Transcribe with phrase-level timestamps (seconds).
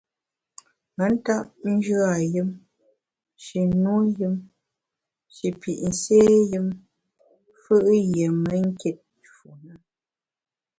[0.95, 2.49] Me ntap njù a yùm,
[3.43, 4.35] shi nuo yùm,
[5.35, 6.19] shi pit nsé
[6.51, 6.67] yùm
[7.61, 7.75] fù’
[8.05, 8.97] yié me nkit
[9.33, 9.73] fu ne.